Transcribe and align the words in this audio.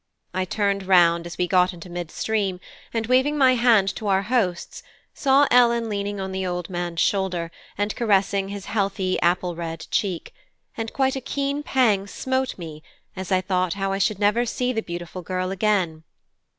I 0.33 0.45
turned 0.45 0.87
round 0.87 1.27
as 1.27 1.37
we 1.37 1.45
got 1.47 1.75
into 1.75 1.87
mid 1.87 2.09
stream, 2.09 2.59
and 2.91 3.05
waving 3.05 3.37
my 3.37 3.53
hand 3.53 3.95
to 3.97 4.07
our 4.07 4.23
hosts, 4.23 4.81
saw 5.13 5.47
Ellen 5.51 5.89
leaning 5.89 6.19
on 6.19 6.31
the 6.31 6.43
old 6.43 6.71
man's 6.71 6.99
shoulder, 6.99 7.51
and 7.77 7.95
caressing 7.95 8.49
his 8.49 8.65
healthy 8.65 9.21
apple 9.21 9.55
red 9.55 9.85
cheek, 9.91 10.33
and 10.75 10.91
quite 10.91 11.15
a 11.15 11.21
keen 11.21 11.61
pang 11.61 12.07
smote 12.07 12.57
me 12.57 12.81
as 13.15 13.31
I 13.31 13.41
thought 13.41 13.75
how 13.75 13.91
I 13.91 13.99
should 13.99 14.17
never 14.17 14.43
see 14.43 14.73
the 14.73 14.81
beautiful 14.81 15.21
girl 15.21 15.51
again. 15.51 16.01